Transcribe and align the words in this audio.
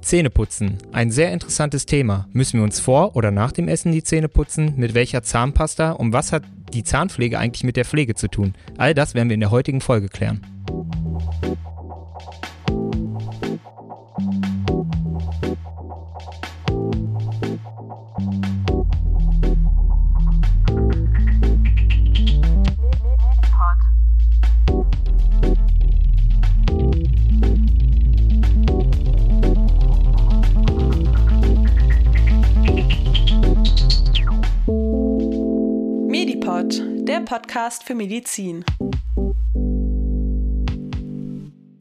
Zähneputzen. 0.00 0.78
Ein 0.92 1.10
sehr 1.10 1.32
interessantes 1.32 1.84
Thema. 1.84 2.28
Müssen 2.32 2.58
wir 2.58 2.64
uns 2.64 2.78
vor 2.78 3.16
oder 3.16 3.32
nach 3.32 3.50
dem 3.50 3.66
Essen 3.66 3.90
die 3.90 4.04
Zähne 4.04 4.28
putzen? 4.28 4.74
Mit 4.76 4.94
welcher 4.94 5.22
Zahnpasta? 5.22 5.92
Und 5.92 6.12
was 6.12 6.32
hat 6.32 6.44
die 6.72 6.84
Zahnpflege 6.84 7.38
eigentlich 7.38 7.64
mit 7.64 7.76
der 7.76 7.84
Pflege 7.84 8.14
zu 8.14 8.28
tun? 8.28 8.54
All 8.78 8.94
das 8.94 9.14
werden 9.14 9.28
wir 9.28 9.34
in 9.34 9.40
der 9.40 9.50
heutigen 9.50 9.80
Folge 9.80 10.08
klären. 10.08 10.55
Podcast 37.66 37.82
für 37.82 37.96
Medizin. 37.96 38.64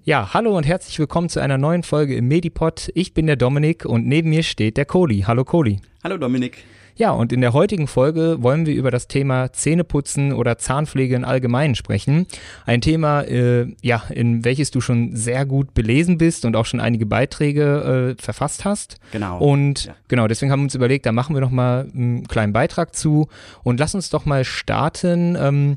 Ja, 0.07 0.35
hallo 0.35 0.55
und 0.55 0.67
herzlich 0.67 0.99
willkommen 0.99 1.29
zu 1.29 1.39
einer 1.39 1.57
neuen 1.57 1.81
Folge 1.81 2.15
im 2.15 2.27
Medipod. 2.27 2.91
Ich 2.93 3.15
bin 3.15 3.25
der 3.25 3.37
Dominik 3.37 3.85
und 3.85 4.05
neben 4.05 4.29
mir 4.29 4.43
steht 4.43 4.77
der 4.77 4.85
Kohli. 4.85 5.21
Hallo 5.25 5.43
Kohli. 5.43 5.79
Hallo 6.03 6.19
Dominik. 6.19 6.59
Ja, 6.95 7.09
und 7.09 7.33
in 7.33 7.41
der 7.41 7.53
heutigen 7.53 7.87
Folge 7.87 8.37
wollen 8.43 8.67
wir 8.67 8.75
über 8.75 8.91
das 8.91 9.07
Thema 9.07 9.51
Zähneputzen 9.51 10.31
oder 10.31 10.59
Zahnpflege 10.59 11.15
im 11.15 11.25
Allgemeinen 11.25 11.73
sprechen. 11.73 12.27
Ein 12.67 12.81
Thema, 12.81 13.21
äh, 13.23 13.65
ja, 13.81 14.03
in 14.11 14.45
welches 14.45 14.69
du 14.69 14.79
schon 14.79 15.15
sehr 15.15 15.47
gut 15.47 15.73
belesen 15.73 16.19
bist 16.19 16.45
und 16.45 16.55
auch 16.55 16.67
schon 16.67 16.79
einige 16.79 17.07
Beiträge 17.07 18.15
äh, 18.15 18.21
verfasst 18.21 18.63
hast. 18.63 18.97
Genau. 19.11 19.39
Und 19.39 19.85
Ja. 19.85 19.95
genau, 20.07 20.27
deswegen 20.27 20.51
haben 20.51 20.59
wir 20.59 20.65
uns 20.65 20.75
überlegt, 20.75 21.07
da 21.07 21.13
machen 21.13 21.35
wir 21.35 21.41
noch 21.41 21.49
mal 21.49 21.89
einen 21.95 22.27
kleinen 22.27 22.53
Beitrag 22.53 22.95
zu. 22.95 23.27
Und 23.63 23.79
lass 23.79 23.95
uns 23.95 24.11
doch 24.11 24.25
mal 24.25 24.45
starten. 24.45 25.35
Ähm, 25.37 25.75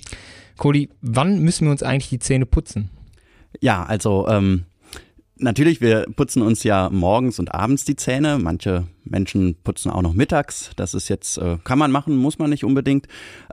Kohli, 0.59 0.91
wann 1.01 1.41
müssen 1.41 1.65
wir 1.65 1.71
uns 1.71 1.83
eigentlich 1.83 2.11
die 2.11 2.19
Zähne 2.19 2.45
putzen? 2.45 2.91
Ja, 3.61 3.85
also 3.85 4.27
ähm, 4.29 4.65
natürlich, 5.37 5.81
wir 5.81 6.07
putzen 6.17 6.43
uns 6.43 6.63
ja 6.63 6.91
morgens 6.91 7.39
und 7.39 7.55
abends 7.55 7.85
die 7.85 7.97
Zähne. 7.97 8.39
Manche 8.39 8.87
Menschen 9.05 9.57
putzen 9.63 9.91
auch 9.91 10.03
noch 10.03 10.15
mittags. 10.15 10.71
Das 10.77 10.95
ist 10.95 11.09
jetzt, 11.09 11.39
äh, 11.39 11.59
kann 11.65 11.79
man 11.79 11.91
machen, 11.91 12.17
muss 12.17 12.39
man 12.39 12.51
nicht 12.51 12.65
unbedingt. 12.65 13.07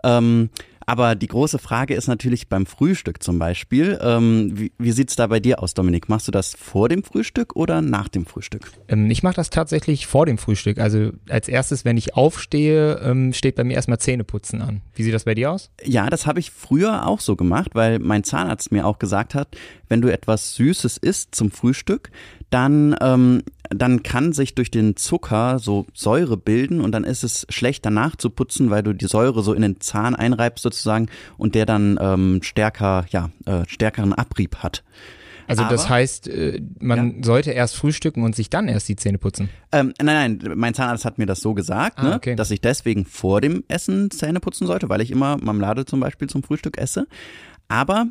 Ähm, 0.04 0.50
aber 0.86 1.16
die 1.16 1.28
große 1.28 1.58
Frage 1.58 1.96
ist 1.96 2.08
natürlich 2.08 2.48
beim 2.48 2.66
Frühstück 2.66 3.24
zum 3.24 3.40
Beispiel. 3.40 3.98
Ähm, 4.02 4.52
wie 4.54 4.72
wie 4.78 4.92
sieht's 4.92 5.16
da 5.16 5.28
bei 5.28 5.40
dir 5.40 5.62
aus, 5.62 5.74
Dominik? 5.74 6.10
Machst 6.10 6.28
du 6.28 6.32
das 6.32 6.54
vor 6.56 6.90
dem 6.90 7.04
Frühstück 7.04 7.56
oder 7.56 7.82
nach 7.82 8.08
dem 8.08 8.26
Frühstück? 8.26 8.72
Ähm, 8.88 9.10
ich 9.10 9.24
mache 9.24 9.36
das 9.36 9.50
tatsächlich 9.50 10.06
vor 10.06 10.26
dem 10.26 10.38
Frühstück. 10.38 10.78
Also 10.78 11.12
als 11.30 11.48
erstes, 11.48 11.86
wenn 11.86 11.98
ich 11.98 12.16
aufstehe, 12.16 13.00
ähm, 13.04 13.34
steht 13.34 13.56
bei 13.56 13.64
mir 13.64 13.74
erstmal 13.74 14.00
Zähneputzen 14.00 14.62
an. 14.62 14.82
Wie 14.94 15.04
sieht 15.04 15.14
das 15.14 15.24
bei 15.24 15.34
dir 15.34 15.52
aus? 15.52 15.72
Ja, 15.84 16.10
das 16.10 16.28
habe 16.28 16.40
ich 16.40 16.52
früher 16.52 17.08
auch 17.08 17.20
so 17.20 17.36
gemacht, 17.36 17.72
weil 17.74 18.00
mein 18.00 18.24
Zahnarzt 18.24 18.72
mir 18.72 18.86
auch 18.86 19.00
gesagt 19.00 19.34
hat, 19.34 19.58
wenn 19.90 20.02
du 20.02 20.12
etwas 20.12 20.56
Süßes 20.56 20.98
isst 20.98 21.36
zum 21.36 21.52
Frühstück, 21.52 22.10
dann, 22.50 22.96
ähm, 23.02 23.42
dann 23.70 24.04
kann 24.04 24.32
sich 24.34 24.56
durch 24.56 24.72
den 24.72 24.96
Zucker 24.96 25.60
so 25.60 25.86
Säure 25.94 26.38
bilden 26.38 26.82
und 26.82 26.92
dann 26.92 27.04
ist 27.04 27.24
es 27.24 27.46
schlecht 27.50 27.86
danach 27.86 28.16
zu 28.16 28.30
putzen, 28.30 28.70
weil 28.70 28.84
du 28.84 28.94
die 28.94 29.08
Säure 29.08 29.42
so 29.44 29.54
in 29.54 29.62
den 29.62 29.80
Zahn 29.82 30.16
einreibst 30.16 30.64
sozusagen 30.64 31.08
und 31.38 31.56
der 31.56 31.66
dann 31.66 31.98
ähm, 32.00 32.40
stärker, 32.44 33.06
ja, 33.10 33.30
äh, 33.46 33.64
stärkeren 33.68 34.14
Abrieb 34.14 34.58
hat. 34.58 34.84
Also 35.48 35.64
das 35.64 35.82
Aber- 35.86 35.90
heißt, 35.96 36.28
äh, 36.28 36.60
man 36.80 37.22
sollte 37.22 37.52
erst 37.52 37.76
frühstücken 37.76 38.24
und 38.24 38.36
sich 38.36 38.50
dann 38.50 38.68
erst 38.68 38.90
die 38.90 38.96
Zähne 38.96 39.20
putzen. 39.20 39.50
Ähm, 39.72 39.94
nein, 40.02 40.40
nein, 40.42 40.54
mein 40.58 40.74
Zahnarzt 40.74 41.06
hat 41.06 41.20
mir 41.20 41.28
das 41.28 41.40
so 41.40 41.54
gesagt, 41.54 42.00
Ah, 42.00 42.04
ne, 42.04 42.16
okay. 42.16 42.36
dass 42.36 42.50
ich 42.50 42.62
deswegen 42.62 43.06
vor 43.06 43.42
dem 43.42 43.64
Essen 43.68 44.10
Zähne 44.10 44.40
putzen 44.40 44.66
sollte, 44.66 44.90
weil 44.90 45.02
ich 45.02 45.12
immer 45.12 45.38
Marmelade 45.38 45.86
zum 45.86 46.00
Beispiel 46.00 46.28
zum 46.30 46.42
Frühstück 46.42 46.80
esse. 46.80 47.08
Aber 47.68 48.08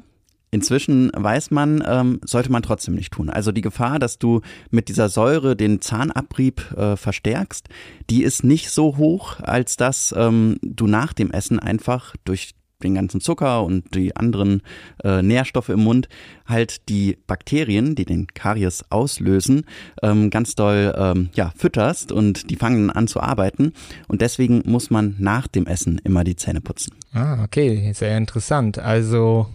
inzwischen 0.55 1.11
weiß 1.15 1.51
man, 1.51 1.83
ähm, 1.87 2.21
sollte 2.25 2.53
man 2.53 2.63
trotzdem 2.63 2.95
nicht 2.95 3.13
tun. 3.13 3.29
Also 3.29 3.51
die 3.51 3.61
Gefahr, 3.61 3.99
dass 3.99 4.19
du 4.19 4.41
mit 4.71 4.89
dieser 4.89 5.09
Säure 5.09 5.57
den 5.57 5.81
Zahnabrieb 5.81 6.73
äh, 6.77 6.97
verstärkst, 6.97 7.69
die 8.09 8.23
ist 8.23 8.45
nicht 8.45 8.71
so 8.71 8.97
hoch, 8.97 9.41
als 9.41 9.77
dass 9.77 10.15
ähm, 10.17 10.59
du 10.63 10.87
nach 10.87 11.13
dem 11.13 11.33
Essen 11.33 11.59
einfach 11.59 12.15
durch 12.25 12.55
den 12.83 12.95
ganzen 12.95 13.21
Zucker 13.21 13.65
und 13.65 13.95
die 13.95 14.15
anderen 14.15 14.63
äh, 15.03 15.23
Nährstoffe 15.23 15.71
im 15.71 15.81
Mund 15.81 16.09
halt 16.47 16.89
die 16.89 17.17
Bakterien, 17.27 17.95
die 17.95 18.05
den 18.05 18.27
Karies 18.29 18.85
auslösen, 18.91 19.65
ähm, 20.03 20.31
ganz 20.31 20.55
doll 20.55 20.95
ähm, 20.97 21.31
ja, 21.35 21.53
fütterst 21.57 22.13
und 22.13 22.51
die 22.51 22.57
fangen 22.57 22.89
dann 22.89 22.97
an 22.97 23.07
zu 23.09 23.21
arbeiten. 23.21 23.73
Und 24.07 24.21
deswegen 24.21 24.63
muss 24.67 24.91
man 24.91 25.17
nach 25.19 25.49
dem 25.49 25.67
Essen 25.67 26.01
immer 26.05 26.23
die 26.23 26.37
Zähne 26.37 26.61
putzen. 26.61 26.95
Ah, 27.13 27.43
okay, 27.43 27.93
sehr 27.95 28.17
interessant. 28.17 28.79
Also 28.79 29.49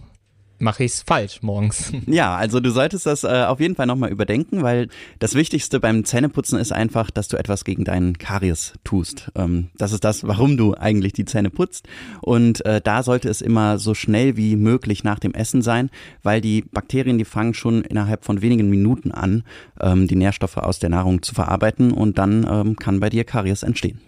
mache 0.60 0.84
ich 0.84 0.92
es 0.92 1.02
falsch 1.02 1.42
morgens. 1.42 1.92
Ja, 2.06 2.36
also 2.36 2.60
du 2.60 2.70
solltest 2.70 3.06
das 3.06 3.24
äh, 3.24 3.44
auf 3.46 3.60
jeden 3.60 3.76
Fall 3.76 3.86
nochmal 3.86 4.10
überdenken, 4.10 4.62
weil 4.62 4.88
das 5.20 5.34
Wichtigste 5.34 5.78
beim 5.78 6.04
Zähneputzen 6.04 6.58
ist 6.58 6.72
einfach, 6.72 7.10
dass 7.10 7.28
du 7.28 7.36
etwas 7.36 7.64
gegen 7.64 7.84
deinen 7.84 8.18
Karies 8.18 8.72
tust. 8.84 9.30
Ähm, 9.36 9.68
das 9.76 9.92
ist 9.92 10.02
das, 10.02 10.26
warum 10.26 10.56
du 10.56 10.74
eigentlich 10.74 11.12
die 11.12 11.24
Zähne 11.24 11.50
putzt. 11.50 11.88
Und 12.20 12.64
äh, 12.64 12.80
da 12.80 13.02
sollte 13.02 13.28
es 13.28 13.42
immer 13.42 13.78
so 13.78 13.94
schnell 13.94 14.36
wie 14.36 14.56
möglich 14.56 15.04
nach 15.04 15.18
dem 15.18 15.34
Essen 15.34 15.62
sein, 15.62 15.90
weil 16.22 16.40
die 16.40 16.62
Bakterien, 16.62 17.18
die 17.18 17.24
fangen 17.24 17.54
schon 17.54 17.82
innerhalb 17.82 18.24
von 18.24 18.42
wenigen 18.42 18.68
Minuten 18.68 19.12
an, 19.12 19.44
ähm, 19.80 20.08
die 20.08 20.16
Nährstoffe 20.16 20.56
aus 20.56 20.78
der 20.78 20.90
Nahrung 20.90 21.22
zu 21.22 21.34
verarbeiten 21.34 21.92
und 21.92 22.18
dann 22.18 22.46
ähm, 22.50 22.76
kann 22.76 23.00
bei 23.00 23.08
dir 23.08 23.24
Karies 23.24 23.62
entstehen. 23.62 24.00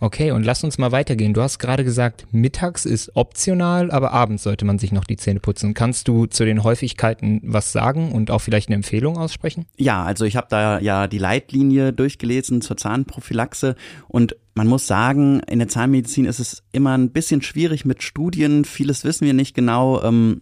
Okay, 0.00 0.30
und 0.30 0.44
lass 0.44 0.64
uns 0.64 0.78
mal 0.78 0.92
weitergehen. 0.92 1.34
Du 1.34 1.42
hast 1.42 1.58
gerade 1.58 1.84
gesagt, 1.84 2.26
mittags 2.32 2.86
ist 2.86 3.14
optional, 3.16 3.90
aber 3.90 4.12
abends 4.12 4.42
sollte 4.42 4.64
man 4.64 4.78
sich 4.78 4.92
noch 4.92 5.04
die 5.04 5.18
Zähne 5.18 5.40
putzen. 5.40 5.74
Kannst 5.74 6.08
du 6.08 6.24
zu 6.24 6.46
den 6.46 6.64
Häufigkeiten 6.64 7.42
was 7.44 7.72
sagen 7.72 8.12
und 8.12 8.30
auch 8.30 8.38
vielleicht 8.40 8.68
eine 8.68 8.76
Empfehlung 8.76 9.18
aussprechen? 9.18 9.66
Ja, 9.76 10.02
also 10.02 10.24
ich 10.24 10.36
habe 10.36 10.46
da 10.48 10.78
ja 10.78 11.06
die 11.06 11.18
Leitlinie 11.18 11.92
durchgelesen 11.92 12.62
zur 12.62 12.78
Zahnprophylaxe 12.78 13.76
und 14.08 14.36
man 14.54 14.66
muss 14.66 14.86
sagen, 14.86 15.40
in 15.48 15.60
der 15.60 15.68
Zahnmedizin 15.68 16.24
ist 16.24 16.40
es 16.40 16.62
immer 16.72 16.96
ein 16.96 17.10
bisschen 17.10 17.40
schwierig 17.40 17.84
mit 17.84 18.02
Studien. 18.02 18.64
Vieles 18.64 19.04
wissen 19.04 19.24
wir 19.24 19.32
nicht 19.32 19.54
genau. 19.54 20.02
Ähm, 20.02 20.40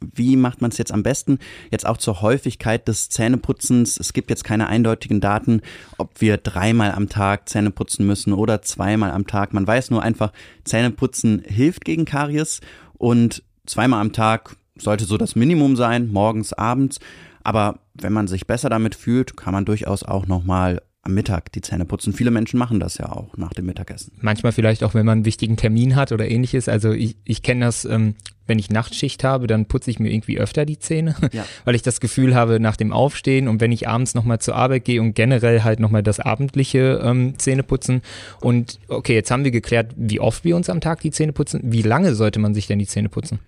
wie 0.00 0.36
macht 0.36 0.60
man 0.60 0.70
es 0.70 0.78
jetzt 0.78 0.92
am 0.92 1.02
besten? 1.02 1.38
Jetzt 1.70 1.84
auch 1.84 1.96
zur 1.96 2.22
Häufigkeit 2.22 2.86
des 2.86 3.08
Zähneputzens. 3.08 3.98
Es 3.98 4.12
gibt 4.12 4.30
jetzt 4.30 4.44
keine 4.44 4.68
eindeutigen 4.68 5.20
Daten, 5.20 5.62
ob 5.98 6.20
wir 6.20 6.36
dreimal 6.36 6.92
am 6.92 7.08
Tag 7.08 7.48
Zähne 7.48 7.70
putzen 7.70 8.06
müssen 8.06 8.32
oder 8.32 8.62
zweimal 8.62 9.10
am 9.10 9.26
Tag. 9.26 9.52
Man 9.52 9.66
weiß 9.66 9.90
nur 9.90 10.02
einfach, 10.02 10.32
Zähneputzen 10.64 11.42
hilft 11.44 11.84
gegen 11.84 12.04
Karies 12.04 12.60
und 12.96 13.42
zweimal 13.66 14.00
am 14.00 14.12
Tag 14.12 14.56
sollte 14.76 15.04
so 15.04 15.16
das 15.16 15.34
Minimum 15.34 15.74
sein, 15.74 16.12
morgens, 16.12 16.52
abends. 16.52 17.00
Aber 17.42 17.80
wenn 17.94 18.12
man 18.12 18.28
sich 18.28 18.46
besser 18.46 18.68
damit 18.68 18.94
fühlt, 18.94 19.36
kann 19.36 19.52
man 19.52 19.64
durchaus 19.64 20.04
auch 20.04 20.26
nochmal 20.26 20.82
am 21.08 21.14
Mittag 21.14 21.50
die 21.52 21.60
Zähne 21.62 21.84
putzen. 21.86 22.12
Viele 22.12 22.30
Menschen 22.30 22.58
machen 22.58 22.78
das 22.80 22.98
ja 22.98 23.10
auch 23.10 23.36
nach 23.36 23.52
dem 23.54 23.66
Mittagessen. 23.66 24.12
Manchmal 24.20 24.52
vielleicht 24.52 24.84
auch, 24.84 24.92
wenn 24.94 25.06
man 25.06 25.18
einen 25.18 25.24
wichtigen 25.24 25.56
Termin 25.56 25.96
hat 25.96 26.12
oder 26.12 26.30
ähnliches. 26.30 26.68
Also 26.68 26.92
ich, 26.92 27.16
ich 27.24 27.42
kenne 27.42 27.64
das, 27.64 27.84
ähm, 27.86 28.14
wenn 28.46 28.58
ich 28.58 28.70
Nachtschicht 28.70 29.24
habe, 29.24 29.46
dann 29.46 29.66
putze 29.66 29.90
ich 29.90 29.98
mir 29.98 30.10
irgendwie 30.12 30.38
öfter 30.38 30.64
die 30.66 30.78
Zähne, 30.78 31.16
Ja. 31.32 31.44
weil 31.64 31.74
ich 31.74 31.82
das 31.82 32.00
Gefühl 32.00 32.34
habe, 32.34 32.60
nach 32.60 32.76
dem 32.76 32.92
Aufstehen 32.92 33.48
und 33.48 33.60
wenn 33.60 33.72
ich 33.72 33.88
abends 33.88 34.14
nochmal 34.14 34.38
zur 34.38 34.54
Arbeit 34.54 34.84
gehe 34.84 35.00
und 35.00 35.14
generell 35.14 35.62
halt 35.64 35.80
nochmal 35.80 36.02
das 36.02 36.20
abendliche 36.20 37.00
ähm, 37.02 37.38
Zähneputzen. 37.38 38.02
Und 38.40 38.78
okay, 38.88 39.14
jetzt 39.14 39.30
haben 39.30 39.44
wir 39.44 39.50
geklärt, 39.50 39.92
wie 39.96 40.20
oft 40.20 40.44
wir 40.44 40.56
uns 40.56 40.68
am 40.70 40.80
Tag 40.80 41.00
die 41.00 41.10
Zähne 41.10 41.32
putzen. 41.32 41.60
Wie 41.64 41.82
lange 41.82 42.14
sollte 42.14 42.38
man 42.38 42.54
sich 42.54 42.66
denn 42.66 42.78
die 42.78 42.86
Zähne 42.86 43.08
putzen? 43.08 43.38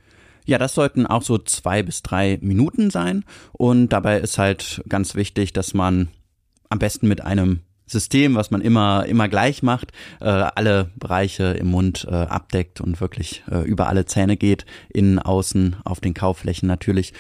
Ja, 0.47 0.57
das 0.59 0.75
sollten 0.75 1.07
auch 1.07 1.23
so 1.23 1.37
zwei 1.39 1.83
bis 1.83 2.03
drei 2.03 2.39
Minuten 2.41 2.91
sein. 2.91 3.25
Und 3.53 3.91
dabei 3.91 4.19
ist 4.19 4.39
halt 4.39 4.83
ganz 4.89 5.15
wichtig, 5.15 5.53
dass 5.53 5.75
man 5.75 6.09
am 6.71 6.79
besten 6.79 7.09
mit 7.09 7.21
einem 7.21 7.61
System, 7.87 8.37
was 8.37 8.53
man 8.53 8.61
immer, 8.61 9.05
immer 9.07 9.29
gleich 9.29 9.63
macht, 9.63 9.93
äh, 10.21 10.27
alle 10.29 10.91
Bereiche 10.97 11.45
im 11.45 11.69
Mund 11.69 12.07
äh, 12.09 12.15
abdeckt 12.15 12.81
und 12.81 13.01
wirklich 13.01 13.43
äh, 13.51 13.63
über 13.69 13.89
alle 13.89 14.07
Zähne 14.07 14.37
geht, 14.37 14.65
innen, 14.89 15.19
außen, 15.19 15.77
auf 15.85 16.01
den 16.01 16.15
Kauflächen 16.15 16.69
natürlich. 16.69 17.13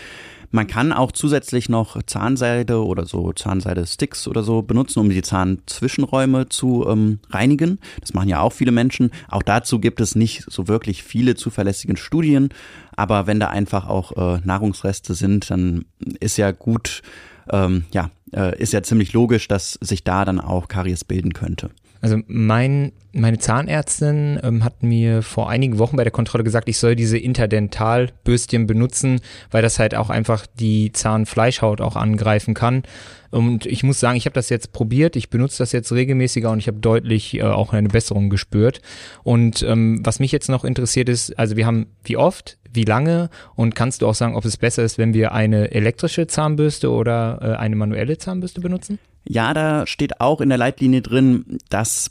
Man 0.53 0.67
kann 0.67 0.93
auch 0.93 1.13
zusätzlich 1.13 1.69
noch 1.69 2.03
Zahnseide 2.05 2.85
oder 2.85 3.07
so 3.07 3.33
Zahnseide-Sticks 3.33 4.27
oder 4.27 4.43
so 4.43 4.63
benutzen, 4.63 4.99
um 4.99 5.11
die 5.11 5.23
Zahnzwischenräume 5.23 6.49
zu 6.49 6.87
ähm, 6.89 7.21
reinigen. 7.31 7.79
Das 8.01 8.15
machen 8.15 8.29
ja 8.29 8.41
auch 8.41 8.53
viele 8.53 8.73
Menschen. 8.73 9.11
Auch 9.29 9.45
dazu 9.45 9.79
gibt 9.79 10.01
es 10.01 10.17
nicht 10.17 10.45
so 10.49 10.67
wirklich 10.67 11.05
viele 11.05 11.37
zuverlässige 11.37 11.97
Studien. 11.97 12.49
Aber 12.97 13.29
wenn 13.29 13.39
da 13.39 13.49
einfach 13.49 13.89
auch 13.89 14.17
äh, 14.17 14.41
Nahrungsreste 14.45 15.15
sind, 15.15 15.51
dann 15.51 15.85
ist 16.19 16.37
ja 16.37 16.51
gut, 16.51 17.03
ähm, 17.51 17.85
ja, 17.93 18.11
äh, 18.35 18.59
ist 18.59 18.73
ja 18.73 18.83
ziemlich 18.83 19.13
logisch, 19.13 19.49
dass 19.49 19.73
sich 19.81 20.05
da 20.05 20.25
dann 20.25 20.41
auch 20.41 20.69
Karies 20.69 21.05
bilden 21.05 21.33
könnte. 21.33 21.71
Also 22.03 22.19
mein, 22.29 22.93
meine 23.13 23.39
Zahnärztin 23.39 24.41
ähm, 24.43 24.65
hat 24.65 24.83
mir 24.83 25.23
vor 25.23 25.51
einigen 25.51 25.79
Wochen 25.79 25.97
bei 25.97 26.05
der 26.05 26.13
Kontrolle 26.13 26.45
gesagt, 26.45 26.69
ich 26.69 26.79
soll 26.79 26.97
diese 26.97 27.19
Interdentalbürstchen 27.19 28.67
benutzen, 28.67 29.21
weil 29.51 29.61
das 29.61 29.79
halt 29.79 29.95
auch 29.95 30.09
einfach 30.09 30.47
die 30.47 30.93
Zahnfleischhaut 30.93 31.81
auch 31.83 31.97
angreifen 31.97 32.55
kann. 32.55 32.85
Und 33.31 33.67
ich 33.67 33.83
muss 33.83 34.01
sagen, 34.01 34.17
ich 34.17 34.27
habe 34.27 34.35
das 34.35 34.49
jetzt 34.49 34.73
probiert, 34.73 35.17
ich 35.17 35.31
benutze 35.31 35.59
das 35.59 35.73
jetzt 35.73 35.93
regelmäßiger 35.93 36.51
und 36.51 36.59
ich 36.59 36.67
habe 36.67 36.79
deutlich 36.79 37.35
äh, 37.35 37.43
auch 37.43 37.73
eine 37.73 37.89
Besserung 37.89 38.31
gespürt. 38.31 38.81
Und 39.23 39.63
ähm, 39.63 40.01
was 40.05 40.19
mich 40.19 40.33
jetzt 40.33 40.49
noch 40.49 40.65
interessiert 40.65 41.09
ist, 41.09 41.39
also 41.39 41.57
wir 41.57 41.67
haben 41.67 41.87
wie 42.05 42.17
oft, 42.17 42.59
wie 42.73 42.85
lange 42.85 43.31
und 43.55 43.75
kannst 43.75 44.03
du 44.03 44.07
auch 44.07 44.15
sagen, 44.15 44.37
ob 44.37 44.45
es 44.45 44.57
besser 44.57 44.83
ist, 44.83 44.99
wenn 44.99 45.15
wir 45.15 45.33
eine 45.33 45.71
elektrische 45.73 46.27
Zahnbürste 46.27 46.91
oder 46.91 47.39
äh, 47.43 47.57
eine 47.57 47.77
manuelle 47.77 48.19
Zahnbürste 48.19 48.61
benutzen? 48.61 48.99
Ja, 49.29 49.55
da 49.55 49.87
steht 49.87 50.21
auch 50.21 50.41
in 50.41 50.49
der 50.49 50.59
Leitlinie 50.59 51.03
drin, 51.03 51.59
dass 51.69 52.11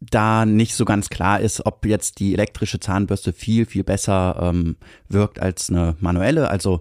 da 0.00 0.46
nicht 0.46 0.74
so 0.74 0.84
ganz 0.84 1.10
klar 1.10 1.40
ist, 1.40 1.66
ob 1.66 1.84
jetzt 1.84 2.20
die 2.20 2.32
elektrische 2.32 2.80
Zahnbürste 2.80 3.32
viel, 3.32 3.66
viel 3.66 3.84
besser 3.84 4.38
ähm, 4.40 4.76
wirkt 5.08 5.40
als 5.40 5.68
eine 5.68 5.94
manuelle. 6.00 6.48
Also 6.48 6.80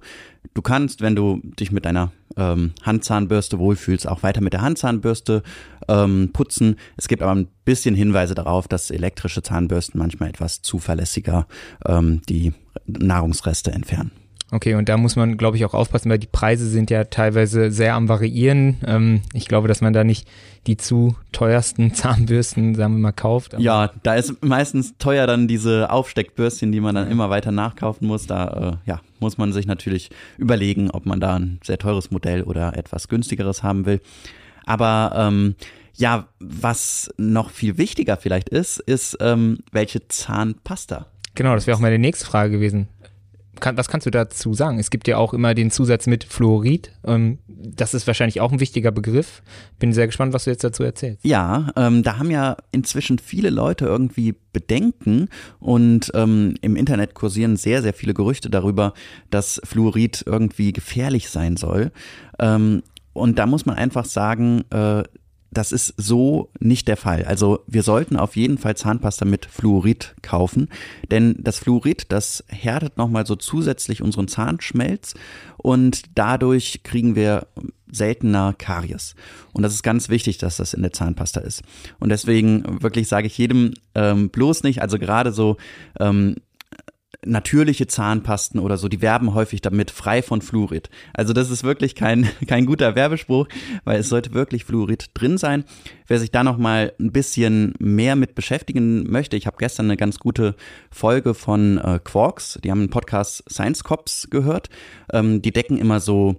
du 0.54 0.62
kannst, 0.62 1.02
wenn 1.02 1.16
du 1.16 1.42
dich 1.44 1.72
mit 1.72 1.86
deiner 1.86 2.12
ähm, 2.38 2.72
Handzahnbürste 2.84 3.60
wohlfühlst, 3.60 4.08
auch 4.08 4.24
weiter 4.24 4.42
mit 4.42 4.54
der 4.54 4.62
Handzahnbürste 4.62 5.44
ähm, 5.90 6.30
putzen. 6.32 6.78
Es 6.96 7.08
gibt 7.10 7.22
aber 7.22 7.36
ein 7.36 7.48
bisschen 7.66 7.94
Hinweise 7.94 8.36
darauf, 8.36 8.68
dass 8.68 8.90
elektrische 8.90 9.44
Zahnbürsten 9.44 10.00
manchmal 10.00 10.30
etwas 10.30 10.62
zuverlässiger 10.62 11.48
ähm, 11.86 12.22
die 12.30 12.54
Nahrungsreste 12.86 13.72
entfernen. 13.72 14.12
Okay, 14.52 14.74
und 14.74 14.90
da 14.90 14.98
muss 14.98 15.16
man, 15.16 15.38
glaube 15.38 15.58
ich, 15.58 15.66
auch 15.66 15.76
aufpassen, 15.76 16.10
weil 16.10 16.18
die 16.18 16.28
Preise 16.28 16.68
sind 16.68 16.90
ja 16.90 17.04
teilweise 17.04 17.72
sehr 17.72 17.94
am 17.94 18.10
Variieren. 18.10 18.78
Ähm, 18.86 19.22
ich 19.34 19.48
glaube, 19.48 19.68
dass 19.68 19.82
man 19.82 19.94
da 19.94 20.04
nicht 20.04 20.28
die 20.66 20.76
zu 20.76 21.16
teuersten 21.32 21.94
Zahnbürsten, 21.94 22.74
sagen 22.74 22.96
wir 22.96 23.00
mal, 23.00 23.12
kauft. 23.12 23.54
Ja, 23.60 23.92
da 24.02 24.16
ist 24.16 24.44
meistens 24.44 24.98
teuer 24.98 25.28
dann 25.28 25.48
diese 25.48 25.92
Aufsteckbürstchen, 25.92 26.72
die 26.72 26.80
man 26.80 26.96
dann 26.96 27.12
immer 27.12 27.30
weiter 27.30 27.52
nachkaufen 27.52 28.08
muss. 28.08 28.26
Da 28.26 28.80
äh, 28.86 28.90
ja, 28.90 29.02
muss 29.20 29.38
man 29.38 29.54
sich 29.54 29.68
natürlich 29.68 30.10
überlegen, 30.38 30.90
ob 30.90 31.06
man 31.06 31.20
da 31.20 31.36
ein 31.36 31.60
sehr 31.64 31.78
teures 31.78 32.10
Modell 32.10 32.42
oder 32.42 32.76
etwas 32.76 33.08
günstigeres 33.08 33.62
haben 33.62 33.86
will. 33.86 34.02
Aber 34.66 35.14
ähm, 35.16 35.56
ja, 35.96 36.28
was 36.40 37.14
noch 37.18 37.52
viel 37.52 37.78
wichtiger 37.78 38.18
vielleicht 38.18 38.50
ist, 38.50 38.80
ist, 38.80 39.18
ähm, 39.22 39.60
welche 39.72 40.08
Zahnpasta. 40.08 41.06
Genau, 41.36 41.54
das 41.54 41.68
wäre 41.68 41.78
auch 41.78 41.82
meine 41.82 42.00
nächste 42.00 42.26
Frage 42.26 42.52
gewesen 42.52 42.88
kann, 43.60 43.78
was 43.78 43.88
kannst 43.88 44.08
du 44.08 44.12
dazu 44.12 44.54
sagen? 44.54 44.80
Es 44.80 44.90
gibt 44.90 45.08
ja 45.08 45.18
auch 45.18 45.34
immer 45.34 45.54
den 45.54 45.72
Zusatz 45.72 46.08
mit 46.08 46.24
Fluorid. 46.24 46.92
Ähm, 47.06 47.40
das 47.48 47.94
ist 47.94 48.08
wahrscheinlich 48.08 48.42
auch 48.42 48.52
ein 48.52 48.60
wichtiger 48.60 48.92
Begriff. 48.92 49.42
Bin 49.80 49.94
sehr 49.94 50.08
gespannt, 50.08 50.34
was 50.34 50.46
du 50.46 50.52
jetzt 50.52 50.64
dazu 50.64 50.84
erzählst. 50.84 51.24
Ja, 51.24 51.72
ähm, 51.76 52.04
da 52.04 52.18
haben 52.18 52.32
ja 52.32 52.58
inzwischen 52.72 53.20
viele 53.20 53.50
Leute 53.50 53.86
irgendwie 53.86 54.36
Bedenken 54.54 55.30
und 55.60 56.12
ähm, 56.16 56.56
im 56.62 56.76
Internet 56.76 57.14
kursieren 57.14 57.58
sehr, 57.58 57.82
sehr 57.82 57.94
viele 57.94 58.14
Gerüchte 58.14 58.50
darüber, 58.50 58.94
dass 59.30 59.62
Fluorid 59.64 60.24
irgendwie 60.26 60.74
gefährlich 60.74 61.30
sein 61.30 61.58
soll. 61.58 61.92
Ähm, 62.40 62.84
und 63.14 63.38
da 63.38 63.46
muss 63.46 63.66
man 63.66 63.76
einfach 63.76 64.06
sagen, 64.06 64.64
äh, 64.70 65.04
das 65.52 65.72
ist 65.72 65.94
so 65.98 66.52
nicht 66.60 66.88
der 66.88 66.98
Fall. 66.98 67.26
Also 67.26 67.64
wir 67.68 67.84
sollten 67.84 68.18
auf 68.18 68.36
jeden 68.36 68.58
Fall 68.58 68.78
Zahnpasta 68.78 69.26
mit 69.26 69.46
Fluorid 69.46 70.16
kaufen, 70.22 70.70
denn 71.10 71.36
das 71.40 71.60
Fluorid, 71.60 72.12
das 72.12 72.44
härtet 72.48 72.98
nochmal 72.98 73.26
so 73.26 73.36
zusätzlich 73.36 74.02
unseren 74.02 74.28
Zahnschmelz 74.28 75.16
und 75.58 76.04
dadurch 76.16 76.84
kriegen 76.84 77.16
wir 77.16 77.48
seltener 77.92 78.54
Karies. 78.58 79.16
Und 79.52 79.64
das 79.64 79.74
ist 79.74 79.84
ganz 79.84 80.10
wichtig, 80.10 80.38
dass 80.38 80.58
das 80.58 80.74
in 80.74 80.84
der 80.84 80.94
Zahnpasta 80.94 81.42
ist. 81.42 81.64
Und 82.00 82.10
deswegen 82.10 82.82
wirklich 82.84 83.08
sage 83.08 83.28
ich 83.28 83.38
jedem 83.38 83.74
ähm, 83.96 84.30
bloß 84.30 84.64
nicht, 84.64 84.82
also 84.82 85.00
gerade 85.00 85.32
so 85.32 85.58
ähm, 86.00 86.36
natürliche 87.26 87.88
Zahnpasten 87.88 88.60
oder 88.60 88.78
so, 88.78 88.88
die 88.88 89.02
werben 89.02 89.34
häufig 89.34 89.62
damit 89.62 89.92
frei 89.92 90.22
von 90.22 90.42
Fluorid. 90.42 90.90
Also 91.14 91.34
das 91.34 91.50
ist 91.50 91.64
wirklich 91.64 91.96
kein, 91.96 92.30
kein 92.48 92.66
guter 92.66 92.96
Werbespruch, 92.96 93.48
weil 93.84 94.00
es 94.00 94.10
sollte 94.10 94.34
wirklich 94.34 94.66
Fluorid 94.66 95.12
drin 95.14 95.38
sein. 95.38 95.66
Wer 96.08 96.20
sich 96.20 96.32
da 96.32 96.44
noch 96.44 96.58
mal 96.58 96.94
ein 97.00 97.12
bisschen 97.12 97.74
mehr 97.80 98.16
mit 98.16 98.36
beschäftigen 98.36 99.10
möchte, 99.10 99.38
ich 99.38 99.48
habe 99.48 99.58
gestern 99.58 99.88
eine 99.88 99.98
ganz 99.98 100.20
gute 100.20 100.56
Folge 100.92 101.34
von 101.34 101.78
äh, 101.80 102.00
Quarks, 102.04 102.60
die 102.64 102.72
haben 102.72 102.80
einen 102.80 102.90
Podcast 102.90 103.44
Science 103.52 103.84
Cops 103.84 104.30
gehört. 104.30 104.70
Ähm, 105.12 105.42
die 105.42 105.52
decken 105.52 105.78
immer 105.78 106.00
so 106.00 106.36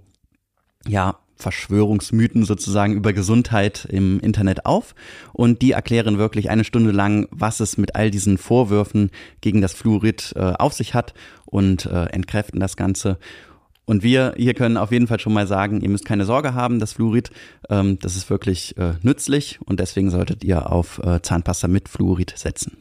ja, 0.87 1.19
Verschwörungsmythen 1.41 2.45
sozusagen 2.45 2.93
über 2.93 3.13
Gesundheit 3.13 3.85
im 3.89 4.19
Internet 4.19 4.65
auf 4.65 4.95
und 5.33 5.61
die 5.61 5.71
erklären 5.71 6.17
wirklich 6.17 6.49
eine 6.49 6.63
Stunde 6.63 6.91
lang, 6.91 7.27
was 7.31 7.59
es 7.59 7.77
mit 7.77 7.95
all 7.95 8.11
diesen 8.11 8.37
Vorwürfen 8.37 9.11
gegen 9.41 9.61
das 9.61 9.73
Fluorid 9.73 10.33
äh, 10.35 10.53
auf 10.53 10.73
sich 10.73 10.93
hat 10.93 11.13
und 11.45 11.85
äh, 11.85 12.05
entkräften 12.05 12.59
das 12.59 12.77
Ganze. 12.77 13.17
Und 13.85 14.03
wir 14.03 14.35
hier 14.37 14.53
können 14.53 14.77
auf 14.77 14.91
jeden 14.91 15.07
Fall 15.07 15.19
schon 15.19 15.33
mal 15.33 15.47
sagen, 15.47 15.81
ihr 15.81 15.89
müsst 15.89 16.05
keine 16.05 16.25
Sorge 16.25 16.53
haben, 16.53 16.79
das 16.79 16.93
Fluorid, 16.93 17.31
ähm, 17.69 17.99
das 17.99 18.15
ist 18.15 18.29
wirklich 18.29 18.77
äh, 18.77 18.93
nützlich 19.01 19.59
und 19.65 19.79
deswegen 19.79 20.09
solltet 20.11 20.43
ihr 20.43 20.71
auf 20.71 20.99
äh, 21.03 21.21
Zahnpasta 21.21 21.67
mit 21.67 21.89
Fluorid 21.89 22.33
setzen. 22.37 22.77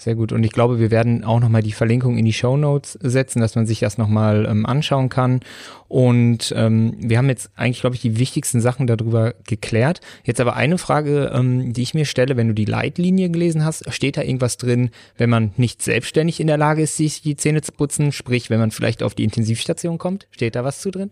Sehr 0.00 0.14
gut. 0.14 0.32
Und 0.32 0.44
ich 0.44 0.52
glaube, 0.52 0.78
wir 0.78 0.90
werden 0.90 1.24
auch 1.24 1.40
nochmal 1.40 1.62
die 1.62 1.72
Verlinkung 1.72 2.16
in 2.16 2.24
die 2.24 2.32
Show 2.32 2.56
Notes 2.56 2.98
setzen, 3.02 3.38
dass 3.38 3.54
man 3.54 3.66
sich 3.66 3.80
das 3.80 3.98
nochmal 3.98 4.46
ähm, 4.48 4.64
anschauen 4.64 5.10
kann. 5.10 5.40
Und 5.88 6.54
ähm, 6.56 6.94
wir 6.96 7.18
haben 7.18 7.28
jetzt 7.28 7.50
eigentlich, 7.54 7.82
glaube 7.82 7.96
ich, 7.96 8.00
die 8.00 8.18
wichtigsten 8.18 8.62
Sachen 8.62 8.86
darüber 8.86 9.34
geklärt. 9.46 10.00
Jetzt 10.24 10.40
aber 10.40 10.56
eine 10.56 10.78
Frage, 10.78 11.30
ähm, 11.34 11.74
die 11.74 11.82
ich 11.82 11.92
mir 11.92 12.06
stelle, 12.06 12.38
wenn 12.38 12.48
du 12.48 12.54
die 12.54 12.64
Leitlinie 12.64 13.28
gelesen 13.28 13.62
hast, 13.62 13.92
steht 13.92 14.16
da 14.16 14.22
irgendwas 14.22 14.56
drin, 14.56 14.88
wenn 15.18 15.28
man 15.28 15.52
nicht 15.58 15.82
selbstständig 15.82 16.40
in 16.40 16.46
der 16.46 16.56
Lage 16.56 16.80
ist, 16.80 16.96
sich 16.96 17.20
die 17.20 17.36
Zähne 17.36 17.60
zu 17.60 17.72
putzen, 17.72 18.10
sprich, 18.10 18.48
wenn 18.48 18.58
man 18.58 18.70
vielleicht 18.70 19.02
auf 19.02 19.14
die 19.14 19.24
Intensivstation 19.24 19.98
kommt? 19.98 20.28
Steht 20.30 20.56
da 20.56 20.64
was 20.64 20.80
zu 20.80 20.90
drin? 20.90 21.10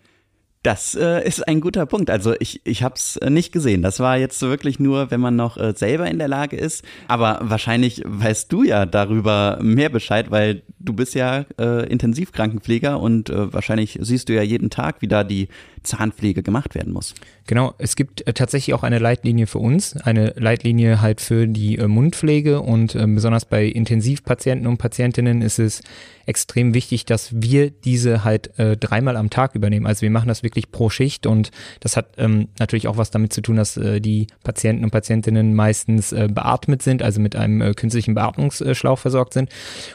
Das 0.62 0.96
äh, 0.96 1.26
ist 1.26 1.46
ein 1.46 1.60
guter 1.60 1.87
Punkt. 1.87 2.10
Also 2.10 2.34
ich, 2.40 2.60
ich 2.64 2.82
habe 2.82 2.96
es 2.96 3.16
äh, 3.16 3.31
nicht 3.31 3.52
gesehen. 3.52 3.82
Das 3.82 4.00
war 4.00 4.16
jetzt 4.16 4.43
wirklich 4.43 4.81
nur, 4.81 5.10
wenn 5.10 5.20
man 5.20 5.37
noch 5.37 5.56
äh, 5.56 5.72
selber 5.76 6.10
in 6.10 6.19
der 6.19 6.26
Lage 6.26 6.56
ist. 6.56 6.84
Aber 7.06 7.38
wahrscheinlich 7.43 8.02
weißt 8.05 8.52
du 8.52 8.64
ja 8.64 8.84
darüber 8.84 9.58
mehr 9.62 9.88
Bescheid, 9.88 10.31
weil 10.31 10.62
du 10.81 10.93
bist 10.93 11.14
ja 11.14 11.44
äh, 11.58 11.88
Intensivkrankenpfleger 11.88 12.99
und 12.99 13.31
äh, 13.31 13.52
wahrscheinlich 13.52 13.99
siehst 14.00 14.28
du 14.28 14.34
ja 14.34 14.43
jeden 14.43 14.69
Tag, 14.69 14.96
wie 15.00 15.08
da 15.08 15.22
die 15.22 15.49
Zahnpflege 15.82 16.42
gemacht 16.42 16.75
werden 16.75 16.92
muss. 16.92 17.14
Genau, 17.46 17.75
es 17.78 17.96
gibt 17.96 18.26
äh, 18.26 18.32
tatsächlich 18.32 18.75
auch 18.75 18.82
eine 18.82 18.98
Leitlinie 18.98 19.46
für 19.46 19.58
uns, 19.58 19.96
eine 19.96 20.34
Leitlinie 20.36 21.00
halt 21.00 21.20
für 21.20 21.46
die 21.46 21.78
äh, 21.78 21.88
Mundpflege 21.88 22.60
und 22.60 22.94
äh, 22.94 23.06
besonders 23.06 23.44
bei 23.44 23.64
Intensivpatienten 23.64 24.66
und 24.66 24.78
Patientinnen 24.78 25.40
ist 25.40 25.58
es 25.58 25.82
extrem 26.26 26.75
wichtig, 26.75 27.06
dass 27.06 27.30
wir 27.32 27.70
diese 27.70 28.22
halt 28.22 28.58
äh, 28.58 28.76
dreimal 28.76 29.16
am 29.16 29.30
Tag 29.30 29.54
übernehmen. 29.54 29.86
Also 29.86 30.02
wir 30.02 30.10
machen 30.10 30.28
das 30.28 30.42
wirklich 30.42 30.70
pro 30.70 30.90
Schicht 30.90 31.26
und 31.26 31.50
das 31.80 31.97
hat 31.97 32.16
ähm, 32.18 32.49
natürlich 32.58 32.87
auch 32.87 32.99
was 32.99 33.11
damit 33.11 33.32
zu 33.32 33.40
tun, 33.40 33.56
dass 33.56 33.80
die 33.82 34.26
Patienten 34.44 34.85
und 34.85 34.90
Patientinnen 34.90 35.54
meistens 35.54 36.11
beatmet 36.11 36.82
sind, 36.82 37.02
also 37.02 37.20
mit 37.20 37.37
einem 37.37 37.75
künstlichen 37.75 38.14
Beatmungsschlauch 38.14 38.99
versorgt 38.99 39.32
sind. 39.32 39.49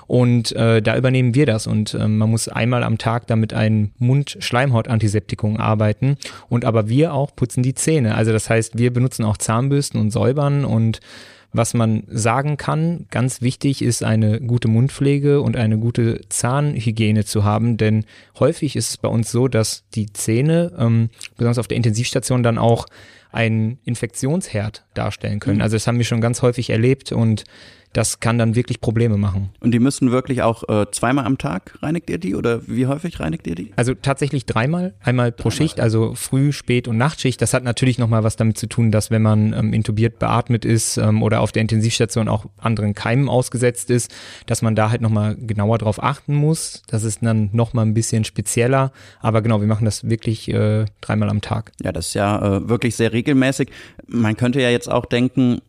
Und 0.08 0.56
da 0.56 0.98
übernehmen 0.98 1.36
wir 1.36 1.46
das 1.46 1.68
und 1.68 1.94
äh, 1.94 2.08
man 2.08 2.30
muss 2.30 2.48
einmal 2.48 2.84
am 2.84 2.98
Tag 2.98 3.28
damit 3.28 3.54
ein 3.54 3.92
Mund-Schleimhaut-Antiseptikum 4.00 5.58
arbeiten 5.58 5.73
und 6.50 6.66
aber 6.66 6.90
wir 6.90 7.14
auch 7.14 7.36
putzen 7.36 7.64
die 7.64 7.74
Zähne. 7.74 8.16
Also 8.16 8.32
das 8.32 8.50
heißt, 8.50 8.78
wir 8.78 8.92
benutzen 8.92 9.24
auch 9.26 9.38
Zahnbürsten 9.38 10.00
und 10.00 10.12
säubern 10.12 10.66
und 10.66 11.00
was 11.56 11.76
man 11.76 12.04
sagen 12.08 12.58
kann, 12.58 13.06
ganz 13.12 13.42
wichtig 13.42 13.84
ist 13.84 14.04
eine 14.04 14.42
gute 14.42 14.68
Mundpflege 14.68 15.40
und 15.40 15.56
eine 15.56 15.78
gute 15.78 16.22
Zahnhygiene 16.30 17.26
zu 17.26 17.44
haben, 17.44 17.78
denn 17.78 18.06
häufig 18.40 18.76
ist 18.76 18.90
es 18.90 18.98
bei 18.98 19.08
uns 19.08 19.32
so, 19.32 19.48
dass 19.48 19.84
die 19.94 20.12
Zähne, 20.12 20.72
ähm, 20.80 21.10
besonders 21.38 21.60
auf 21.60 21.68
der 21.68 21.78
Intensivstation, 21.78 22.42
dann 22.42 22.58
auch 22.58 22.88
einen 23.32 23.78
Infektionsherd 23.84 24.84
darstellen 24.96 25.40
können. 25.40 25.58
Mhm. 25.58 25.64
Also 25.64 25.76
das 25.76 25.86
haben 25.86 26.00
wir 26.00 26.06
schon 26.06 26.22
ganz 26.22 26.42
häufig 26.42 26.72
erlebt 26.72 27.12
und 27.12 27.44
das 27.94 28.20
kann 28.20 28.38
dann 28.38 28.56
wirklich 28.56 28.82
Probleme 28.82 29.18
machen. 29.18 29.50
Und 29.60 29.72
die 29.72 29.80
müssen 29.80 30.12
wirklich 30.12 30.42
auch 30.42 30.68
äh, 30.68 30.86
zweimal 30.92 31.26
am 31.26 31.38
Tag 31.38 31.78
reinigt 31.82 32.10
ihr 32.10 32.18
die 32.18 32.36
oder 32.36 32.68
wie 32.68 32.88
häufig 32.88 33.20
reinigt 33.20 33.48
ihr 33.48 33.56
die? 33.56 33.72
Also 33.76 33.94
tatsächlich 33.94 34.46
dreimal, 34.46 34.96
einmal 35.02 35.32
pro 35.32 35.50
dreimal. 35.50 35.58
Schicht, 35.58 35.80
also 35.80 36.16
Früh-, 36.16 36.52
Spät- 36.52 36.88
und 36.88 36.98
Nachtschicht. 36.98 37.42
Das 37.42 37.54
hat 37.54 37.64
natürlich 37.64 38.00
nochmal 38.00 38.24
was 38.24 38.36
damit 38.36 38.58
zu 38.58 38.68
tun, 38.68 38.92
dass 38.92 39.12
wenn 39.12 39.22
man 39.22 39.54
ähm, 39.54 39.74
intubiert 39.74 40.20
beatmet 40.20 40.66
ist 40.66 40.98
ähm, 40.98 41.22
oder 41.22 41.42
auf 41.42 41.52
der 41.52 41.62
Intensivstation 41.62 42.28
auch 42.28 42.46
anderen 42.58 42.96
Keimen 42.96 43.30
ausgesetzt 43.30 43.90
ist, 43.90 44.14
dass 44.48 44.62
man 44.62 44.76
da 44.76 44.90
halt 44.90 45.02
nochmal 45.02 45.36
genauer 45.36 45.78
drauf 45.78 46.02
achten 46.02 46.34
muss. 46.34 46.82
Das 46.88 47.04
ist 47.04 47.24
dann 47.24 47.50
nochmal 47.54 47.86
ein 47.86 47.94
bisschen 47.94 48.24
spezieller. 48.24 48.92
Aber 49.20 49.42
genau, 49.42 49.62
wir 49.62 49.68
machen 49.68 49.86
das 49.86 50.10
wirklich 50.10 50.50
äh, 50.50 50.86
dreimal 51.02 51.30
am 51.30 51.42
Tag. 51.42 51.72
Ja, 51.82 51.92
das 51.92 52.08
ist 52.08 52.14
ja 52.16 52.58
äh, 52.58 52.70
wirklich 52.70 52.96
sehr 52.96 53.14
regelmäßig. 53.14 53.70
Man 54.08 54.36
könnte 54.36 54.62
ja 54.62 54.70
jetzt 54.70 54.92
auch 54.92 55.06
denken, 55.06 55.62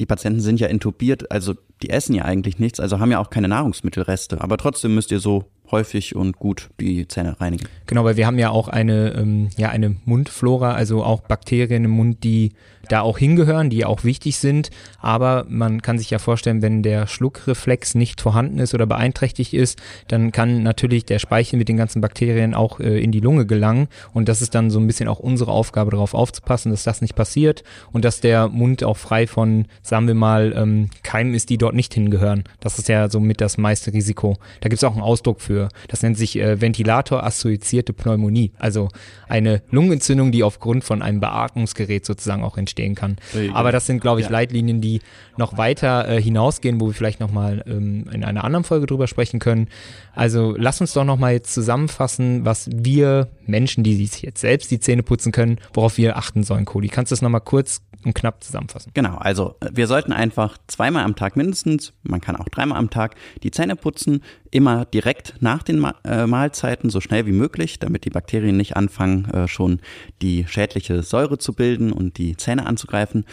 die 0.00 0.06
Patienten 0.06 0.40
sind 0.40 0.58
ja 0.58 0.66
intubiert, 0.66 1.30
also 1.30 1.54
die 1.82 1.90
essen 1.90 2.14
ja 2.14 2.24
eigentlich 2.24 2.58
nichts, 2.58 2.80
also 2.80 2.98
haben 2.98 3.12
ja 3.12 3.18
auch 3.18 3.28
keine 3.28 3.48
Nahrungsmittelreste. 3.48 4.40
Aber 4.40 4.56
trotzdem 4.56 4.94
müsst 4.94 5.12
ihr 5.12 5.20
so 5.20 5.44
häufig 5.70 6.16
und 6.16 6.38
gut 6.38 6.70
die 6.80 7.06
Zähne 7.08 7.40
reinigen. 7.40 7.66
Genau, 7.86 8.04
weil 8.04 8.16
wir 8.16 8.26
haben 8.26 8.38
ja 8.38 8.50
auch 8.50 8.68
eine, 8.68 9.14
ähm, 9.14 9.50
ja, 9.56 9.68
eine 9.68 9.96
Mundflora, 10.04 10.72
also 10.72 11.02
auch 11.04 11.20
Bakterien 11.20 11.84
im 11.84 11.90
Mund, 11.90 12.24
die 12.24 12.52
da 12.88 13.02
auch 13.02 13.18
hingehören, 13.18 13.70
die 13.70 13.84
auch 13.84 14.04
wichtig 14.04 14.38
sind. 14.38 14.70
Aber 15.00 15.44
man 15.48 15.82
kann 15.82 15.98
sich 15.98 16.10
ja 16.10 16.18
vorstellen, 16.18 16.62
wenn 16.62 16.82
der 16.82 17.06
Schluckreflex 17.06 17.94
nicht 17.94 18.20
vorhanden 18.20 18.58
ist 18.58 18.74
oder 18.74 18.86
beeinträchtigt 18.86 19.54
ist, 19.54 19.80
dann 20.08 20.32
kann 20.32 20.62
natürlich 20.62 21.04
der 21.04 21.18
Speichel 21.18 21.58
mit 21.58 21.68
den 21.68 21.76
ganzen 21.76 22.00
Bakterien 22.00 22.54
auch 22.54 22.80
äh, 22.80 23.02
in 23.02 23.12
die 23.12 23.20
Lunge 23.20 23.46
gelangen. 23.46 23.88
Und 24.12 24.28
das 24.28 24.42
ist 24.42 24.54
dann 24.54 24.70
so 24.70 24.78
ein 24.78 24.86
bisschen 24.86 25.08
auch 25.08 25.20
unsere 25.20 25.52
Aufgabe, 25.52 25.90
darauf 25.90 26.14
aufzupassen, 26.14 26.70
dass 26.70 26.84
das 26.84 27.00
nicht 27.00 27.14
passiert 27.14 27.62
und 27.92 28.04
dass 28.04 28.20
der 28.20 28.48
Mund 28.48 28.84
auch 28.84 28.96
frei 28.96 29.26
von, 29.26 29.66
sagen 29.82 30.06
wir 30.06 30.14
mal, 30.14 30.52
ähm, 30.56 30.90
Keimen 31.02 31.34
ist, 31.34 31.50
die 31.50 31.58
dort 31.58 31.74
nicht 31.74 31.94
hingehören. 31.94 32.44
Das 32.60 32.78
ist 32.78 32.88
ja 32.88 33.08
somit 33.08 33.40
das 33.40 33.58
meiste 33.58 33.92
Risiko. 33.92 34.36
Da 34.60 34.68
gibt 34.68 34.82
es 34.82 34.84
auch 34.84 34.92
einen 34.92 35.02
Ausdruck 35.02 35.40
für. 35.40 35.59
Das 35.88 36.02
nennt 36.02 36.18
sich 36.18 36.36
äh, 36.36 36.60
Ventilator-assoziierte 36.60 37.92
Pneumonie. 37.92 38.52
Also 38.58 38.88
eine 39.28 39.62
Lungenentzündung, 39.70 40.32
die 40.32 40.42
aufgrund 40.42 40.82
von 40.82 41.02
einem 41.02 41.20
Beatmungsgerät 41.20 42.04
sozusagen 42.04 42.42
auch 42.42 42.56
entsteht 42.56 42.80
stehen 42.80 42.94
kann. 42.94 43.16
Aber 43.52 43.72
das 43.72 43.86
sind, 43.86 44.00
glaube 44.00 44.20
ich, 44.20 44.26
ja. 44.26 44.32
Leitlinien, 44.32 44.80
die 44.80 45.00
noch 45.36 45.56
weiter 45.58 46.08
äh, 46.08 46.20
hinausgehen, 46.22 46.80
wo 46.80 46.86
wir 46.86 46.94
vielleicht 46.94 47.20
nochmal 47.20 47.62
ähm, 47.66 48.06
in 48.12 48.24
einer 48.24 48.44
anderen 48.44 48.64
Folge 48.64 48.86
drüber 48.86 49.06
sprechen 49.06 49.38
können. 49.38 49.68
Also 50.14 50.54
lass 50.56 50.80
uns 50.80 50.92
doch 50.92 51.04
nochmal 51.04 51.32
jetzt 51.32 51.52
zusammenfassen, 51.52 52.44
was 52.44 52.68
wir 52.72 53.28
Menschen, 53.46 53.84
die 53.84 54.06
sich 54.06 54.22
jetzt 54.22 54.40
selbst 54.40 54.70
die 54.70 54.80
Zähne 54.80 55.02
putzen 55.02 55.32
können, 55.32 55.58
worauf 55.74 55.98
wir 55.98 56.16
achten 56.16 56.42
sollen, 56.42 56.64
Cody. 56.64 56.88
Kannst 56.88 57.10
du 57.10 57.14
das 57.14 57.22
nochmal 57.22 57.42
kurz 57.42 57.82
und 58.04 58.14
knapp 58.14 58.42
zusammenfassen? 58.42 58.92
Genau, 58.94 59.16
also 59.16 59.56
äh, 59.60 59.70
wir 59.72 59.86
sollten 59.86 60.12
einfach 60.12 60.58
zweimal 60.66 61.04
am 61.04 61.16
Tag 61.16 61.36
mindestens, 61.36 61.92
man 62.02 62.20
kann 62.20 62.36
auch 62.36 62.48
dreimal 62.48 62.78
am 62.78 62.90
Tag 62.90 63.14
die 63.42 63.50
Zähne 63.50 63.76
putzen, 63.76 64.22
immer 64.50 64.84
direkt 64.84 65.34
nach 65.40 65.62
den 65.62 65.84
äh, 66.04 66.26
Mahlzeiten, 66.26 66.90
so 66.90 67.00
schnell 67.00 67.26
wie 67.26 67.32
möglich, 67.32 67.78
damit 67.78 68.04
die 68.04 68.10
Bakterien 68.10 68.56
nicht 68.56 68.76
anfangen, 68.76 69.26
äh, 69.30 69.48
schon 69.48 69.80
die 70.22 70.46
schädliche 70.46 71.02
Säure 71.02 71.38
zu 71.38 71.52
bilden 71.52 71.92
und 71.92 72.18
die 72.18 72.36
Zähne 72.36 72.66
anzugreifen. 72.66 73.24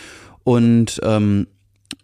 Und 0.44 1.00
ähm, 1.04 1.48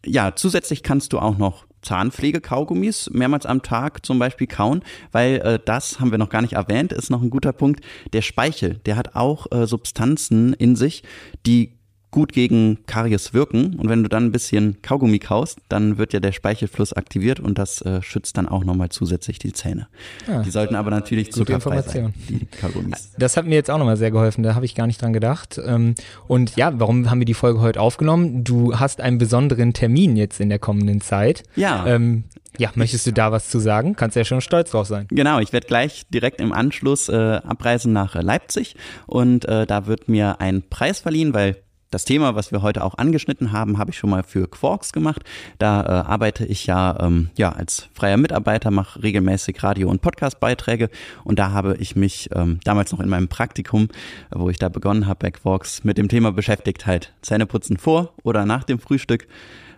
ja, 0.05 0.35
zusätzlich 0.35 0.83
kannst 0.83 1.13
du 1.13 1.19
auch 1.19 1.37
noch 1.37 1.65
Zahnpflege-Kaugummis 1.83 3.09
mehrmals 3.11 3.45
am 3.45 3.61
Tag 3.61 4.05
zum 4.05 4.19
Beispiel 4.19 4.47
kauen, 4.47 4.83
weil 5.11 5.35
äh, 5.37 5.59
das 5.63 5.99
haben 5.99 6.11
wir 6.11 6.17
noch 6.17 6.29
gar 6.29 6.41
nicht 6.41 6.53
erwähnt, 6.53 6.91
ist 6.93 7.09
noch 7.09 7.21
ein 7.21 7.29
guter 7.29 7.53
Punkt. 7.53 7.83
Der 8.13 8.21
Speichel, 8.21 8.79
der 8.85 8.95
hat 8.95 9.15
auch 9.15 9.51
äh, 9.51 9.67
Substanzen 9.67 10.53
in 10.53 10.75
sich, 10.75 11.03
die 11.45 11.77
gut 12.13 12.31
gegen 12.31 12.77
Karies 12.85 13.33
wirken. 13.33 13.75
Und 13.75 13.89
wenn 13.89 14.03
du 14.03 14.07
dann 14.07 14.25
ein 14.25 14.31
bisschen 14.31 14.81
Kaugummi 14.81 15.19
kaust, 15.19 15.57
dann 15.67 15.97
wird 15.97 16.13
ja 16.13 16.21
der 16.21 16.31
Speichelfluss 16.31 16.93
aktiviert 16.93 17.41
und 17.41 17.57
das 17.57 17.81
äh, 17.81 18.01
schützt 18.01 18.37
dann 18.37 18.47
auch 18.47 18.63
nochmal 18.63 18.89
zusätzlich 18.89 19.39
die 19.39 19.51
Zähne. 19.51 19.87
Ja, 20.27 20.43
die 20.43 20.51
sollten 20.51 20.75
aber 20.75 20.91
natürlich 20.91 21.33
zuckerfrei 21.33 21.81
sein, 21.81 22.13
die 22.29 22.45
Kaugummis. 22.45 23.11
Das 23.17 23.35
hat 23.35 23.45
mir 23.45 23.55
jetzt 23.55 23.69
auch 23.69 23.79
nochmal 23.79 23.97
sehr 23.97 24.11
geholfen, 24.11 24.43
da 24.43 24.55
habe 24.55 24.63
ich 24.63 24.75
gar 24.75 24.87
nicht 24.87 25.01
dran 25.01 25.11
gedacht. 25.11 25.59
Ähm, 25.65 25.95
und 26.27 26.55
ja, 26.55 26.79
warum 26.79 27.09
haben 27.09 27.19
wir 27.19 27.25
die 27.25 27.33
Folge 27.33 27.59
heute 27.59 27.81
aufgenommen? 27.81 28.43
Du 28.43 28.79
hast 28.79 29.01
einen 29.01 29.17
besonderen 29.17 29.73
Termin 29.73 30.15
jetzt 30.15 30.39
in 30.39 30.49
der 30.49 30.59
kommenden 30.59 31.01
Zeit. 31.01 31.43
Ja. 31.55 31.85
Ähm, 31.87 32.25
ja, 32.59 32.69
möchtest 32.75 33.07
du 33.07 33.11
da 33.11 33.31
was 33.31 33.49
zu 33.49 33.57
sagen? 33.57 33.95
Kannst 33.95 34.15
ja 34.15 34.23
schon 34.23 34.39
stolz 34.39 34.69
drauf 34.71 34.85
sein. 34.85 35.07
Genau, 35.09 35.39
ich 35.39 35.51
werde 35.51 35.65
gleich 35.65 36.03
direkt 36.13 36.39
im 36.39 36.53
Anschluss 36.53 37.09
äh, 37.09 37.15
abreisen 37.15 37.93
nach 37.93 38.13
Leipzig 38.13 38.75
und 39.07 39.45
äh, 39.45 39.65
da 39.65 39.87
wird 39.87 40.07
mir 40.07 40.39
ein 40.39 40.61
Preis 40.69 40.99
verliehen, 40.99 41.33
weil 41.33 41.57
das 41.93 42.05
Thema, 42.05 42.35
was 42.35 42.51
wir 42.51 42.61
heute 42.61 42.83
auch 42.83 42.97
angeschnitten 42.97 43.51
haben, 43.51 43.77
habe 43.77 43.91
ich 43.91 43.97
schon 43.97 44.09
mal 44.09 44.23
für 44.23 44.47
Quarks 44.47 44.91
gemacht. 44.91 45.23
Da 45.59 45.81
äh, 45.81 46.07
arbeite 46.07 46.45
ich 46.45 46.65
ja, 46.65 46.97
ähm, 46.99 47.29
ja 47.37 47.51
als 47.51 47.87
freier 47.93 48.17
Mitarbeiter, 48.17 48.71
mache 48.71 49.03
regelmäßig 49.03 49.61
Radio- 49.63 49.89
und 49.89 50.01
Podcastbeiträge 50.01 50.89
und 51.23 51.39
da 51.39 51.51
habe 51.51 51.75
ich 51.77 51.95
mich 51.95 52.29
ähm, 52.33 52.59
damals 52.63 52.91
noch 52.91 52.99
in 52.99 53.09
meinem 53.09 53.27
Praktikum, 53.27 53.89
wo 54.31 54.49
ich 54.49 54.57
da 54.57 54.69
begonnen 54.69 55.07
habe 55.07 55.19
bei 55.19 55.31
Quarks, 55.31 55.83
mit 55.83 55.97
dem 55.97 56.07
Thema 56.07 56.31
beschäftigt, 56.31 56.85
halt 56.85 57.13
Zähneputzen 57.21 57.77
vor 57.77 58.13
oder 58.23 58.45
nach 58.45 58.63
dem 58.63 58.79
Frühstück. 58.79 59.27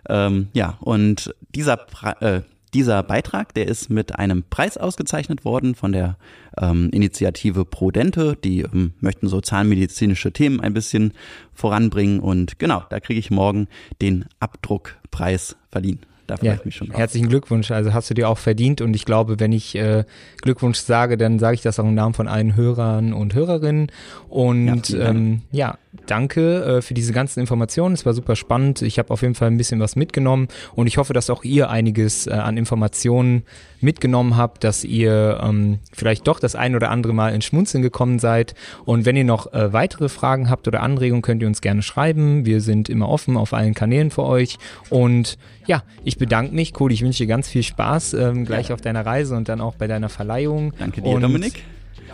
Ähm, 0.08 0.48
ja, 0.52 0.78
und 0.80 1.34
dieser, 1.54 1.76
pra 1.76 2.12
äh, 2.20 2.42
dieser 2.76 3.02
Beitrag, 3.02 3.54
der 3.54 3.68
ist 3.68 3.88
mit 3.88 4.18
einem 4.18 4.44
Preis 4.50 4.76
ausgezeichnet 4.76 5.46
worden 5.46 5.74
von 5.74 5.92
der 5.92 6.18
ähm, 6.60 6.90
Initiative 6.92 7.64
Prodente. 7.64 8.36
Die 8.36 8.60
ähm, 8.60 8.92
möchten 9.00 9.28
so 9.28 9.40
zahnmedizinische 9.40 10.30
Themen 10.30 10.60
ein 10.60 10.74
bisschen 10.74 11.14
voranbringen. 11.54 12.20
Und 12.20 12.58
genau, 12.58 12.82
da 12.90 13.00
kriege 13.00 13.18
ich 13.18 13.30
morgen 13.30 13.68
den 14.02 14.26
Abdruckpreis 14.40 15.56
verliehen. 15.70 16.00
Da 16.26 16.36
freue 16.36 16.48
ja, 16.48 16.54
ich 16.56 16.66
mich 16.66 16.76
schon 16.76 16.88
drauf. 16.88 16.98
Herzlichen 16.98 17.30
Glückwunsch. 17.30 17.70
Also 17.70 17.94
hast 17.94 18.10
du 18.10 18.14
dir 18.14 18.28
auch 18.28 18.36
verdient 18.36 18.82
und 18.82 18.94
ich 18.94 19.06
glaube, 19.06 19.40
wenn 19.40 19.52
ich 19.52 19.74
äh, 19.74 20.04
Glückwunsch 20.42 20.78
sage, 20.78 21.16
dann 21.16 21.38
sage 21.38 21.54
ich 21.54 21.62
das 21.62 21.80
auch 21.80 21.84
im 21.84 21.94
Namen 21.94 22.12
von 22.12 22.28
allen 22.28 22.56
Hörern 22.56 23.14
und 23.14 23.34
Hörerinnen. 23.34 23.90
Und 24.28 24.90
ja, 24.90 25.08
ähm, 25.08 25.42
ja 25.50 25.78
danke 26.06 26.64
äh, 26.64 26.82
für 26.82 26.94
diese 26.94 27.12
ganzen 27.12 27.40
Informationen. 27.40 27.94
Es 27.94 28.06
war 28.06 28.14
super 28.14 28.36
spannend. 28.36 28.82
Ich 28.82 28.98
habe 28.98 29.10
auf 29.10 29.22
jeden 29.22 29.34
Fall 29.34 29.48
ein 29.48 29.56
bisschen 29.56 29.80
was 29.80 29.96
mitgenommen 29.96 30.48
und 30.74 30.86
ich 30.86 30.98
hoffe, 30.98 31.12
dass 31.12 31.30
auch 31.30 31.44
ihr 31.44 31.70
einiges 31.70 32.26
äh, 32.26 32.32
an 32.32 32.56
Informationen 32.56 33.44
mitgenommen 33.80 34.36
habt, 34.36 34.64
dass 34.64 34.84
ihr 34.84 35.40
ähm, 35.42 35.78
vielleicht 35.92 36.26
doch 36.26 36.40
das 36.40 36.54
ein 36.54 36.74
oder 36.74 36.90
andere 36.90 37.12
Mal 37.12 37.34
ins 37.34 37.44
Schmunzeln 37.44 37.82
gekommen 37.82 38.18
seid. 38.18 38.54
Und 38.84 39.04
wenn 39.04 39.16
ihr 39.16 39.24
noch 39.24 39.52
äh, 39.52 39.72
weitere 39.72 40.08
Fragen 40.08 40.50
habt 40.50 40.66
oder 40.68 40.82
Anregungen, 40.82 41.22
könnt 41.22 41.42
ihr 41.42 41.48
uns 41.48 41.60
gerne 41.60 41.82
schreiben. 41.82 42.44
Wir 42.44 42.60
sind 42.60 42.88
immer 42.88 43.08
offen 43.08 43.36
auf 43.36 43.52
allen 43.52 43.74
Kanälen 43.74 44.10
für 44.10 44.24
euch. 44.24 44.58
Und 44.90 45.38
ja, 45.66 45.82
ich 46.04 46.18
bedanke 46.18 46.54
mich. 46.54 46.72
Cody, 46.72 46.94
ich 46.94 47.02
wünsche 47.02 47.24
dir 47.24 47.28
ganz 47.28 47.48
viel 47.48 47.62
Spaß 47.62 48.14
ähm, 48.14 48.44
gleich 48.44 48.72
auf 48.72 48.80
deiner 48.80 49.04
Reise 49.04 49.36
und 49.36 49.48
dann 49.48 49.60
auch 49.60 49.74
bei 49.74 49.86
deiner 49.86 50.08
Verleihung. 50.08 50.72
Danke 50.78 51.02
dir, 51.02 51.10
und 51.10 51.22
Dominik. 51.22 51.62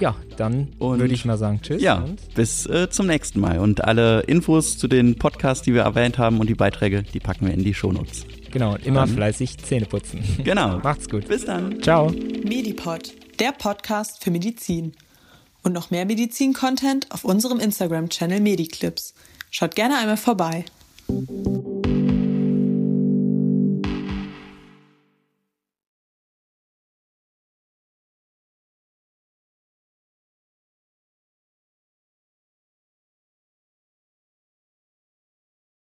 Ja, 0.01 0.17
dann 0.37 0.69
würde 0.79 1.13
ich 1.13 1.25
mal 1.25 1.39
sagen, 1.39 1.61
tschüss. 1.63 1.83
Ja, 1.83 2.05
bis 2.35 2.67
äh, 2.67 2.89
zum 2.91 3.07
nächsten 3.07 3.41
Mal. 3.41 3.59
Und 3.59 3.85
alle 3.85 4.21
Infos 4.23 4.79
zu 4.79 4.89
den 4.89 5.17
Podcasts, 5.19 5.63
die 5.65 5.75
wir 5.75 5.83
erwähnt 5.83 6.19
haben 6.19 6.41
und 6.41 6.49
die 6.49 6.55
Beiträge, 6.55 7.03
die 7.03 7.21
packen 7.21 7.47
wir 7.47 7.55
in 7.55 7.63
die 7.65 7.75
Shownotes. 7.75 8.27
Genau, 8.51 8.77
immer 8.85 9.07
dann. 9.07 9.15
fleißig 9.15 9.59
Zähne 9.59 9.87
putzen. 9.87 10.23
Genau. 10.45 10.79
Macht's 10.79 11.09
gut. 11.09 11.29
Bis 11.29 11.45
dann. 11.45 11.81
Ciao. 11.83 12.11
Medipod, 12.45 13.13
der 13.39 13.53
Podcast 13.53 14.23
für 14.23 14.31
Medizin. 14.31 14.93
Und 15.63 15.73
noch 15.73 15.91
mehr 15.91 16.05
Medizin-Content 16.05 17.07
auf 17.11 17.25
unserem 17.25 17.61
Instagram-Channel 17.61 18.41
Mediclips. 18.41 19.15
Schaut 19.51 19.77
gerne 19.77 19.97
einmal 19.99 20.17
vorbei. 20.17 20.65